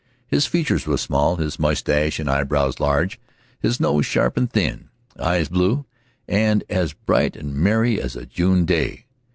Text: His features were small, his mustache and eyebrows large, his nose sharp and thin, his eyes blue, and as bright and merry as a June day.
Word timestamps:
His 0.25 0.47
features 0.47 0.87
were 0.87 0.97
small, 0.97 1.35
his 1.35 1.59
mustache 1.59 2.17
and 2.19 2.27
eyebrows 2.27 2.79
large, 2.79 3.19
his 3.59 3.79
nose 3.79 4.03
sharp 4.03 4.35
and 4.35 4.51
thin, 4.51 4.89
his 5.15 5.21
eyes 5.23 5.47
blue, 5.47 5.85
and 6.27 6.63
as 6.71 6.93
bright 6.93 7.35
and 7.35 7.53
merry 7.53 8.01
as 8.01 8.15
a 8.15 8.25
June 8.25 8.65
day. 8.65 9.05